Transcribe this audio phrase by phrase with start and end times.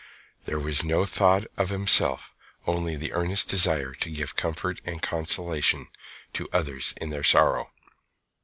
[0.45, 2.33] There was no thought of himself,
[2.65, 5.89] only the earnest desire to give comfort and consolation
[6.33, 7.71] to others in their sorrow.